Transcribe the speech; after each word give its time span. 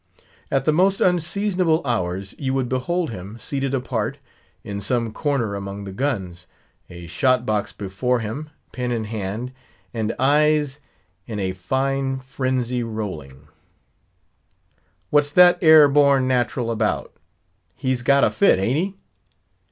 At 0.49 0.65
the 0.65 0.73
most 0.73 0.99
unseasonable 0.99 1.85
hours, 1.85 2.33
you 2.39 2.55
would 2.55 2.67
behold 2.67 3.11
him, 3.11 3.37
seated 3.37 3.75
apart, 3.75 4.17
in 4.63 4.81
some 4.81 5.13
corner 5.13 5.53
among 5.53 5.83
the 5.83 5.91
guns—a 5.91 7.05
shot 7.05 7.45
box 7.45 7.71
before 7.71 8.17
him, 8.19 8.49
pen 8.71 8.91
in 8.91 9.03
hand, 9.03 9.51
and 9.93 10.15
eyes 10.17 10.79
"in 11.27 11.39
a 11.39 11.51
fine 11.51 12.17
frenzy 12.17 12.81
rolling." 12.81 13.47
"What's 15.11 15.31
that 15.33 15.59
'ere 15.61 15.87
born 15.87 16.27
nat'ral 16.27 16.71
about?"—"He's 16.71 18.01
got 18.01 18.23
a 18.23 18.31
fit, 18.31 18.57
hain't 18.57 18.77
he?" 18.77 18.95